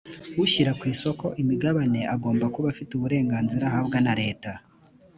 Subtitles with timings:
[0.43, 4.51] ushyira ku isoko imigabane agomba kuba afite uburenganzira ahabwa na leta